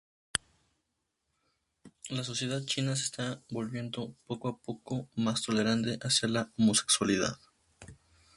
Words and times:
La 2.09 2.23
sociedad 2.23 2.65
china 2.65 2.95
se 2.95 3.03
está 3.03 3.43
volviendo 3.51 4.15
poco 4.25 4.47
a 4.47 4.57
poco 4.57 5.07
más 5.15 5.43
tolerante 5.43 5.99
hacia 6.01 6.27
la 6.27 6.51
homosexualidad. 6.57 7.37